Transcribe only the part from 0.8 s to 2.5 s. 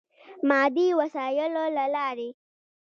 وسایلو له لارې.